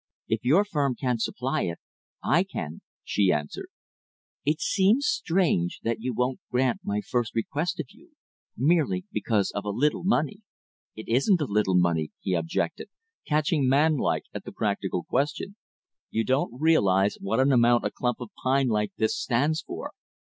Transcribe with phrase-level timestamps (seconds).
[0.27, 1.77] "If your firm can't supply it,
[2.23, 3.67] I can," she answered.
[4.43, 8.09] "It seems strange that you won't grant my first request of you,
[8.57, 10.39] merely because of a little money."
[10.95, 12.89] "It isn't a little money," he objected,
[13.27, 15.55] catching manlike at the practical question.
[16.09, 19.91] "You don't realize what an amount a clump of pine like this stands for.